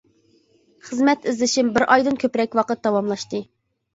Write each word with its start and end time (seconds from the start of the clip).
خىزمەت 0.87 1.27
ئىزدىشىم 1.31 1.69
بىر 1.77 1.85
ئايدىن 1.95 2.17
كۆپرەك 2.23 2.57
ۋاقىت 2.61 2.81
داۋاملاشتى. 2.87 3.45